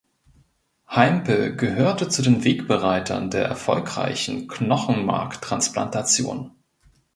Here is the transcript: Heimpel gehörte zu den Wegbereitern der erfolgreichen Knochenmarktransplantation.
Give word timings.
Heimpel 0.89 1.55
gehörte 1.55 2.09
zu 2.09 2.23
den 2.23 2.43
Wegbereitern 2.43 3.29
der 3.29 3.45
erfolgreichen 3.45 4.47
Knochenmarktransplantation. 4.47 6.55